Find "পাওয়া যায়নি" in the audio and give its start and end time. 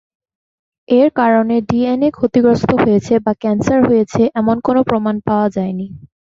5.27-5.87